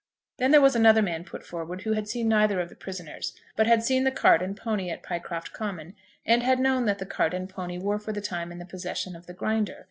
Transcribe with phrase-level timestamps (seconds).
[0.39, 3.67] Then there was another man put forward who had seen neither of the prisoners, but
[3.67, 5.93] had seen the cart and pony at Pycroft Common,
[6.25, 9.15] and had known that the cart and pony were for the time in the possession
[9.15, 9.79] of the Grinder.